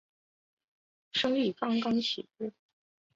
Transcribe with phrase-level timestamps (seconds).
[1.11, 2.51] 生意刚刚起步